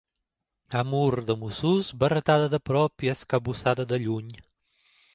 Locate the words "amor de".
0.79-1.35